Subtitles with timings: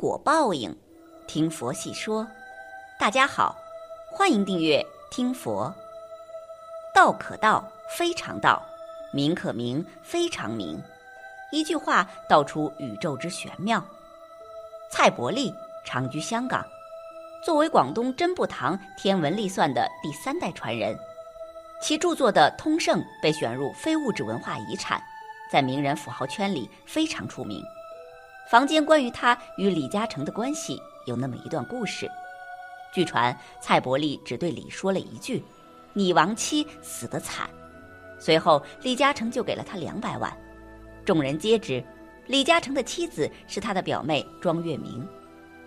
[0.00, 0.74] 果报应，
[1.26, 2.26] 听佛细说。
[2.98, 3.54] 大家好，
[4.10, 5.70] 欢迎订阅听佛。
[6.94, 8.62] 道可道，非常道；
[9.12, 10.82] 名可名，非常名。
[11.52, 13.84] 一句话道出宇宙之玄妙。
[14.90, 15.52] 蔡伯利
[15.84, 16.64] 长居香港，
[17.44, 20.98] 作为广东真布堂天文历算的第三代传人，
[21.82, 24.98] 其著作的《通胜》被选入非物质文化遗产，
[25.52, 27.62] 在名人富豪圈里非常出名。
[28.50, 32.10] 坊间关于他与李嘉诚的关系有那么一段故事。
[32.92, 35.40] 据传，蔡伯利只对李说了一句
[35.94, 37.48] ：“你亡妻死得惨。”
[38.18, 40.36] 随后，李嘉诚就给了他两百万。
[41.04, 41.80] 众人皆知，
[42.26, 45.06] 李嘉诚的妻子是他的表妹庄月明。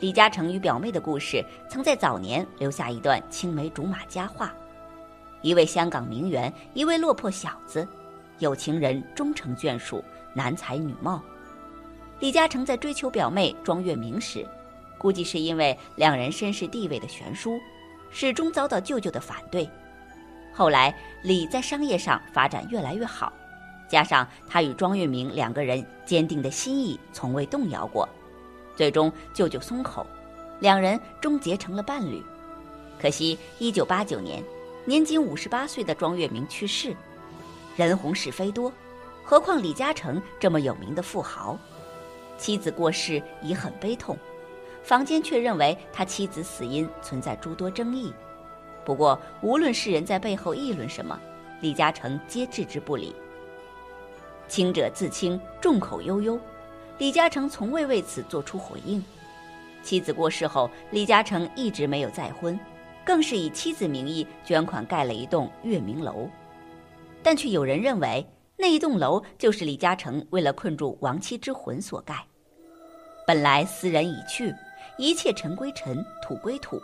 [0.00, 4.52] 李嘉诚与表妹的故事，曾在早年留下一段青梅竹马佳话：
[5.40, 7.86] 一位香港名媛，一位落魄小子，
[8.40, 10.02] 有情人终成眷属，
[10.34, 11.22] 男才女貌。
[12.22, 14.46] 李嘉诚在追求表妹庄月明时，
[14.96, 17.58] 估计是因为两人身世地位的悬殊，
[18.12, 19.68] 始终遭到舅舅的反对。
[20.54, 23.32] 后来李在商业上发展越来越好，
[23.88, 28.08] 加上他与庄月明两个人坚定的心意从未动摇过，
[28.76, 30.06] 最终舅舅松口，
[30.60, 32.22] 两人终结成了伴侣。
[33.00, 34.40] 可惜一九八九年，
[34.84, 36.94] 年仅五十八岁的庄月明去世，
[37.74, 38.72] 人红是非多，
[39.24, 41.58] 何况李嘉诚这么有名的富豪。
[42.42, 44.18] 妻子过世已很悲痛，
[44.82, 48.12] 坊间却认为他妻子死因存在诸多争议。
[48.84, 51.16] 不过，无论世人在背后议论什么，
[51.60, 53.14] 李嘉诚皆置之不理。
[54.48, 56.36] 清者自清，众口悠悠，
[56.98, 59.00] 李嘉诚从未为此做出回应。
[59.84, 62.58] 妻子过世后，李嘉诚一直没有再婚，
[63.04, 66.28] 更是以妻子名义捐款盖了一栋月明楼，
[67.22, 68.26] 但却有人认为
[68.56, 72.26] 那一栋楼就是李嘉诚为了困住亡妻之魂所盖。
[73.26, 74.54] 本来斯人已去，
[74.96, 76.82] 一切尘归尘，土归土。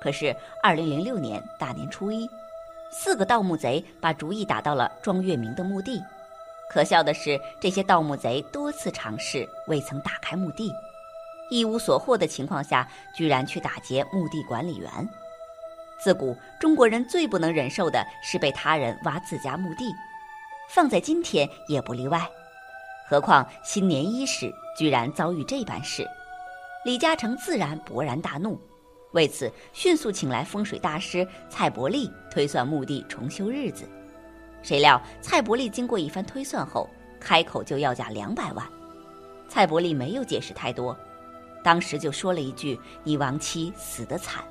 [0.00, 2.28] 可是二零零六年大年初一，
[2.90, 6.02] 四个盗墓贼把主意打到了庄月明的墓地。
[6.68, 10.72] 可笑的是，这些盗墓贼多次尝试，未曾打开墓地，
[11.50, 14.90] 一无所获的情况下，居然去打劫墓地管理员。
[15.98, 19.84] 自古中国人最不能忍受的是被他人挖自家墓地，
[20.68, 22.28] 放在今天也不例外。
[23.08, 24.52] 何况新年伊始。
[24.76, 26.06] 居然遭遇这般事，
[26.84, 28.60] 李嘉诚自然勃然大怒，
[29.12, 33.88] 为此迅速请来风水大师蔡伯利推算墓地重修日子。
[34.62, 38.66] 谁料蔡伯利经过一番推算后，开口就要价两百万。
[39.48, 40.94] 蔡伯利没有解释太多，
[41.64, 44.44] 当时就说了一句：“你亡妻死得惨。”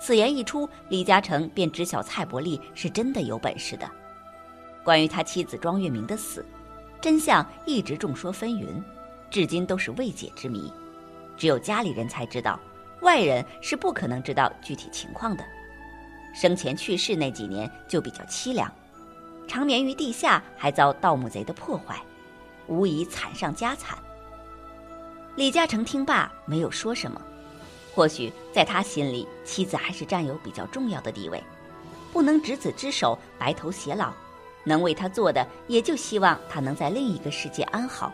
[0.00, 3.88] 此言一出，李嘉诚便知晓蔡伯利是真的有本事的。
[4.82, 6.44] 关于他妻子庄月明的死，
[7.00, 8.82] 真相一直众说纷纭。
[9.30, 10.72] 至今都是未解之谜，
[11.36, 12.58] 只有家里人才知道，
[13.02, 15.44] 外人是不可能知道具体情况的。
[16.34, 18.72] 生前去世那几年就比较凄凉，
[19.46, 22.00] 长眠于地下，还遭盗墓贼的破坏，
[22.66, 23.98] 无疑惨上加惨。
[25.36, 27.20] 李嘉诚听罢没有说什么，
[27.94, 31.42] 或许在他心里，妻子还是占有比较重要的地位，
[32.12, 34.12] 不能执子之手白头偕老，
[34.64, 38.12] 能为他做的也就希望他能在另一个世界安好。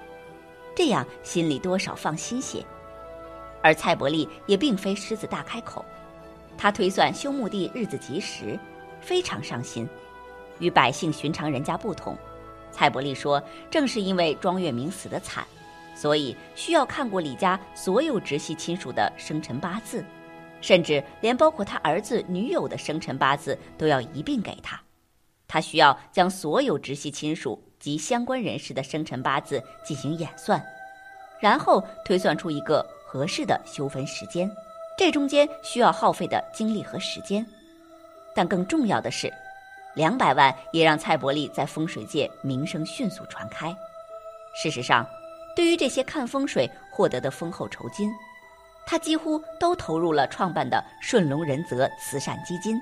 [0.74, 2.64] 这样心里多少放心些，
[3.62, 5.84] 而蔡伯利也并非狮子大开口，
[6.58, 8.58] 他推算修墓地日子及时，
[9.00, 9.88] 非常上心。
[10.60, 12.16] 与百姓寻常人家不同，
[12.70, 15.44] 蔡伯利说，正是因为庄月明死得惨，
[15.96, 20.04] 所以需要看过李家所有直系亲属的生辰八字，
[20.60, 24.80] 甚至连包括他儿子、女友的生辰八字都要一并给他。
[25.48, 27.62] 他需要将所有直系亲属。
[27.80, 30.64] 及相关人士的生辰八字进行演算，
[31.38, 34.50] 然后推算出一个合适的修坟时间。
[34.96, 37.44] 这中间需要耗费的精力和时间，
[38.34, 39.30] 但更重要的是，
[39.94, 43.68] 两百万也让蔡伯利在风水界名声迅速传开。
[44.54, 45.06] 事实上，
[45.54, 48.10] 对于这些看风水获得的丰厚酬金，
[48.86, 52.80] 他几乎都投入了创办的顺龙仁泽慈善基金，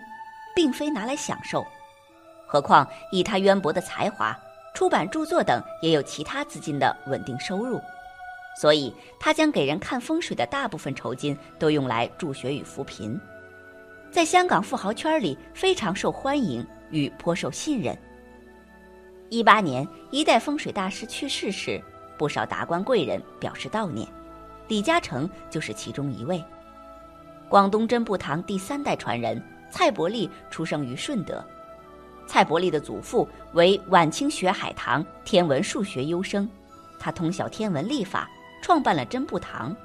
[0.54, 1.66] 并非拿来享受。
[2.52, 4.38] 何况以他渊博的才华。
[4.74, 7.80] 出版著作等也有其他资金的稳定收入，
[8.60, 13.18] 所以他将给人看风水的大部分酬金都用来助学与扶贫，
[14.10, 17.96] 在香港富豪圈里非常受欢迎与颇受信任。
[19.30, 21.80] 一八年，一代风水大师去世时，
[22.18, 24.06] 不少达官贵人表示悼念，
[24.68, 26.42] 李嘉诚就是其中一位。
[27.48, 31.44] 广东真布堂第三代传人蔡伯利出生于顺德。
[32.32, 36.48] 蔡伯利的祖父为晚清学海棠天文数学优生，
[36.98, 38.26] 他通晓天文历法，
[38.62, 39.76] 创办了真布堂。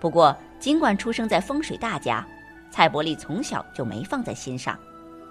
[0.00, 2.26] 不过，尽管出生在风水大家，
[2.68, 4.76] 蔡伯利从小就没放在心上，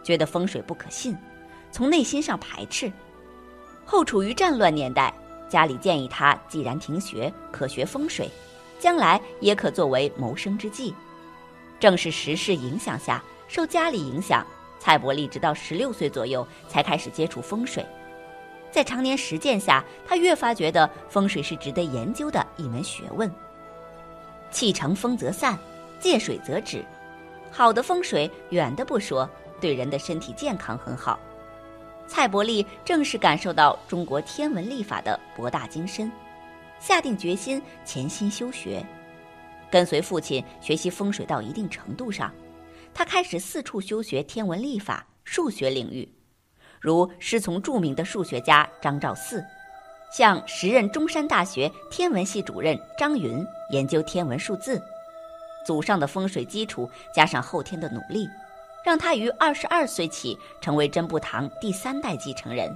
[0.02, 1.18] 觉得风水不可信，
[1.70, 2.90] 从内心上排斥。
[3.84, 5.14] 后处于战乱年代，
[5.50, 8.32] 家里建议他既然停学，可学风水，
[8.80, 10.96] 将来也可作为谋生之计。
[11.78, 14.48] 正是时势影响下，受家里影响，
[14.82, 17.86] 蔡伯利直到十六岁左右才开始接触风水。
[18.72, 23.32] 在常年实践下，他越发觉得风水是值得研究的一门学问。
[24.50, 25.56] 气成风则散，
[26.00, 26.84] 借水则止。
[27.52, 29.30] 好的风水，远的不说，
[29.60, 31.20] 对人的身体健康很好。
[32.08, 36.12] 蔡伯利正是感受到中国天文历法的博大精深，
[36.80, 38.84] 下定决心潜心修学。
[39.70, 42.34] 跟随父亲学习风水到一定程度上，
[42.94, 46.08] 他开始四处修学天文历法、数学领域。
[46.80, 49.44] 如师从著名的数学家张兆四，
[50.12, 54.82] 向时任中山大学天文系主任张云研究天文数字。
[55.66, 58.28] 祖上的风水基础加上后天的努力，
[58.84, 62.76] 让他于二十二岁起成为真布堂第三代继承人。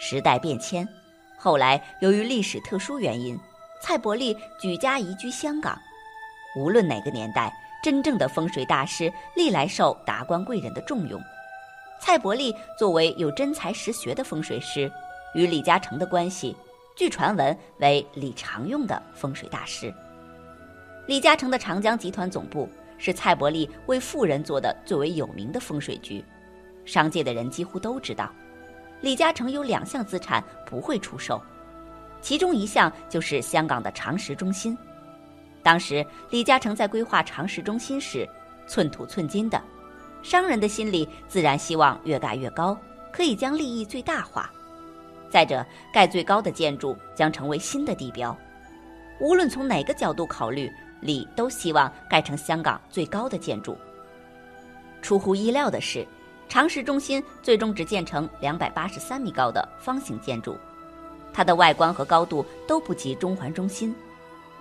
[0.00, 0.86] 时代变迁，
[1.38, 3.38] 后来由于历史特殊原因，
[3.80, 5.78] 蔡伯利举家移居香港。
[6.56, 7.54] 无论哪个年代，
[7.86, 11.22] 真正的风水大师历来受达官贵人的重用。
[12.00, 14.90] 蔡伯利作为有真才实学的风水师，
[15.34, 16.56] 与李嘉诚的关系，
[16.96, 19.94] 据传闻为李常用的风水大师。
[21.06, 22.68] 李嘉诚的长江集团总部
[22.98, 26.24] 是蔡伯利为富人做的最为有名的风水局，
[26.84, 28.32] 商界的人几乎都知道，
[29.00, 31.40] 李嘉诚有两项资产不会出售，
[32.20, 34.76] 其中一项就是香港的长实中心。
[35.66, 38.24] 当时李嘉诚在规划长实中心时，
[38.68, 39.60] 寸土寸金的。
[40.22, 42.78] 商人的心里自然希望越盖越高，
[43.12, 44.48] 可以将利益最大化。
[45.28, 48.36] 再者，盖最高的建筑将成为新的地标。
[49.18, 50.70] 无论从哪个角度考虑，
[51.00, 53.76] 李都希望盖成香港最高的建筑。
[55.02, 56.06] 出乎意料的是，
[56.48, 60.56] 长实中心最终只建成两百八十三米高的方形建筑，
[61.32, 63.92] 它的外观和高度都不及中环中心。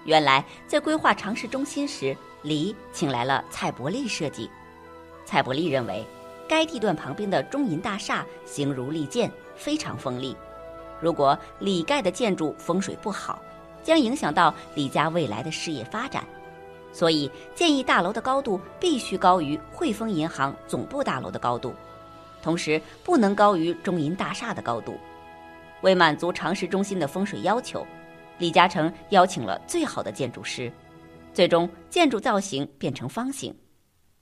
[0.06, 4.50] 原来，在规划长实中心时，李请来了蔡伯利设计。
[5.26, 6.06] 蔡伯利认为，
[6.48, 10.38] 该地段旁边的中银大厦形如利剑，非常锋利。
[11.02, 13.42] 如果李盖的建筑风水不好，
[13.84, 16.24] 将影响到李家未来的事业发展。
[16.94, 21.74] 所以建议大楼的高度必须高于汇丰银行总部大楼的高度，
[22.44, 25.00] 同时不能高于中银大厦的高度。
[25.82, 27.86] 为满足长实中心的风水要求，
[28.38, 30.72] 李嘉诚邀请了最好的建筑师，
[31.34, 33.56] 最终建筑造型变成方形。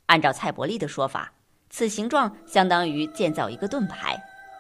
[0.06, 1.32] 按照蔡伯利的说法，
[1.70, 4.16] 此形状相当于建造一个盾牌，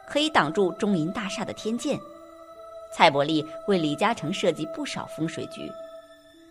[0.07, 1.99] 可以挡住中银大厦的天堑。
[2.91, 5.71] 蔡伯利为李嘉诚设计不少风水局，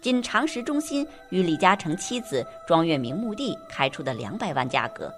[0.00, 5.12] 仅长实中心与李嘉诚妻子庄月明墓地开出的两百万价格，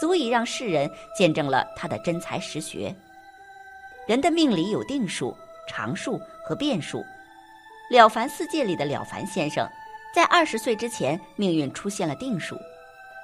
[0.00, 2.94] 足以让世人见证了他的真才实学。
[4.06, 5.36] 人的命里有定数、
[5.68, 7.00] 常数和变数，
[7.88, 9.66] 《了凡四戒》里的了凡先生，
[10.14, 12.54] 在二十岁之前命运出现了定数。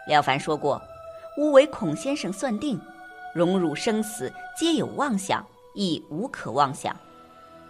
[0.08, 0.80] 了凡说过
[1.36, 2.80] ：“吾为孔先生算定，
[3.34, 6.96] 荣辱生死皆有妄想，亦无可妄想。”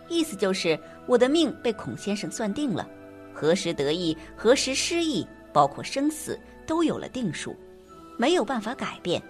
[0.08, 2.88] 意思就是我的命被孔先生算定了，
[3.32, 7.56] 何时得意，何时失意，包括生死都有了定数，
[8.16, 9.20] 没有办法改变，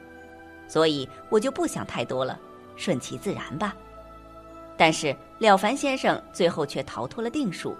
[0.68, 2.38] 所以我就不想太多了，
[2.76, 3.74] 顺其自然吧。
[4.76, 7.76] 但是了凡先生最后却逃脱了定数，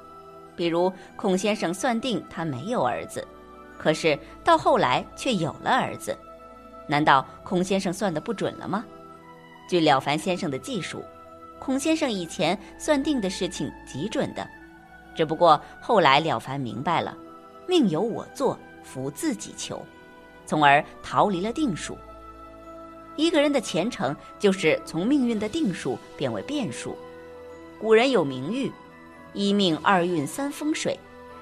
[0.54, 3.26] 比如孔先生算定他没有儿子。
[3.76, 6.16] 可是到后来却有了儿子，
[6.86, 8.84] 难道孔先生算的不准了吗？
[9.68, 11.02] 据了凡先生的记述，
[11.58, 14.48] 孔先生以前算定的事情极准的，
[15.14, 17.16] 只不过后来了凡明白了，
[17.66, 19.84] 命由我做，福自己求，
[20.46, 21.98] 从而逃离了定数。
[23.16, 26.96] 一个人的前程就是从命运的定数变为变数。
[27.78, 28.70] 古人有名誉：
[29.32, 30.98] 一命二运三风水，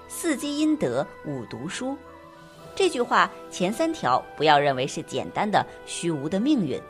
[0.09, 1.97] 四积阴德五读书。
[2.75, 6.81] 这句话前三条不要认为是简单的虚无的命运，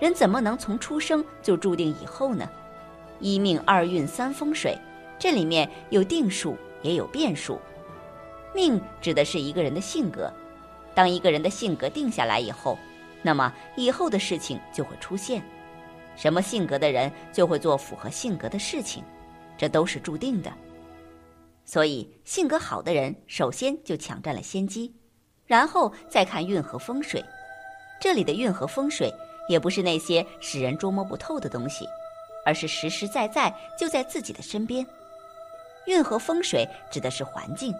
[0.00, 2.48] 人怎么能从出生就注定以后呢？
[3.20, 4.78] 一命二运三风水，
[5.18, 7.58] 这里面有定数也有变数。
[8.54, 10.32] 命指的是一个人的性格，
[10.94, 12.78] 当一个人的性格定下来以后，
[13.22, 15.42] 那么以后的事情就会出现。
[16.16, 19.04] 什么性格的人就会做符合性格的事情，
[19.56, 20.52] 这都是注定的。
[21.64, 24.94] 所以性格好的人首先就抢占了先机。
[25.46, 27.24] 然后再看运河风水，
[28.00, 29.10] 这里的运河风水
[29.48, 31.86] 也不是那些使人捉摸不透的东西，
[32.44, 34.86] 而是实实在在就在自己的身边。
[35.86, 37.74] 运河风水指的是环境，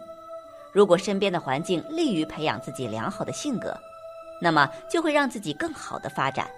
[0.73, 3.78] 如果身边的环境利于培养自己良好的性格，
[4.40, 6.49] 那么就会让自己更好的发展。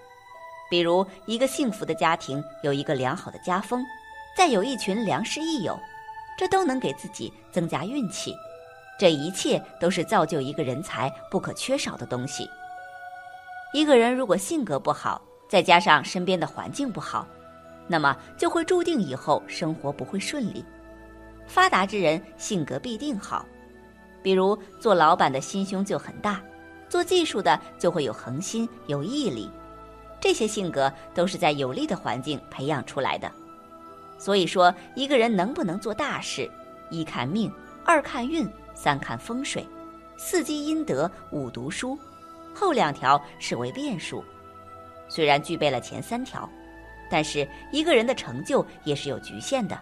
[0.70, 3.84] 比如，一个幸福的家庭有一个良好的家风，
[4.36, 5.78] 再有一群良师益友，
[6.38, 8.34] 这都能给自己增加运气。
[8.98, 12.48] 这一切都是造就一个人才不可缺少的东西。
[13.72, 17.26] 一个人如果性格不好，再加上身边的环境不好，
[17.88, 20.64] 那么就会注定以后生活不会顺利。
[21.46, 23.44] 发达之人性格必定好，
[24.22, 26.40] 比如做老板的心胸就很大，
[26.90, 29.48] 做技术的就会有恒心有毅力。
[30.20, 33.32] 这些性格都是在有利的环境培养出来的，
[34.18, 36.50] 所以说一个人能不能做大事，
[36.90, 37.50] 一看命，
[37.86, 39.66] 二看运，三看风水，
[40.18, 41.98] 四积阴德，五读书，
[42.54, 44.22] 后两条视为变数。
[45.08, 46.46] 虽然具备了前三条，
[47.10, 49.78] 但是一个人的成就也是有局限的。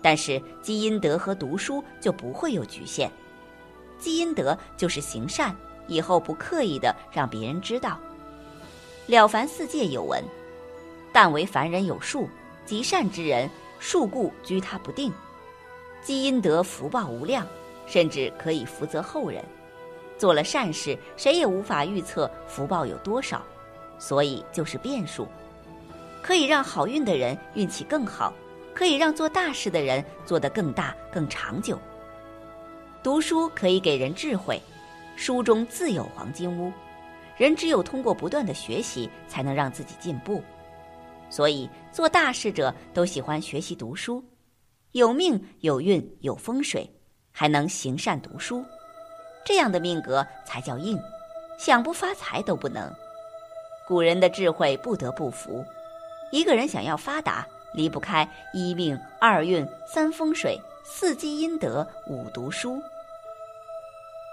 [0.00, 3.10] 但是积阴德和读书就不会有局限，
[3.98, 5.54] 积阴德就是行善，
[5.92, 7.98] 以后不刻意的让别人知道。
[9.06, 10.22] 了凡四戒有闻
[11.12, 12.28] ：“但为凡人有术，
[12.64, 15.12] 极善之人，术故居他不定。
[16.02, 17.46] 积阴德，福报无量，
[17.86, 19.44] 甚至可以福泽后人。
[20.18, 23.42] 做了善事，谁也无法预测福报有多少，
[23.98, 25.26] 所以就是变数，
[26.22, 28.32] 可以让好运的人运气更好，
[28.72, 31.76] 可以让做大事的人做得更大更长久。
[33.02, 34.62] 读书可以给人智慧，
[35.16, 36.72] 书中自有黄金屋。”
[37.38, 40.42] 人只有通过不断的学习，才能让自己进步。
[41.30, 44.22] 所以，做大事者都喜欢学习读书，
[44.92, 46.88] 有命有运有风水，
[47.32, 48.62] 还能行善读书，
[49.44, 50.96] 这样的命格才叫硬，
[51.58, 52.92] 想不发财都不能。
[53.88, 55.64] 古人的智慧不得不服。
[56.30, 62.80] 一个人想要发达，离不开一命二运三风水四积阴德五读书。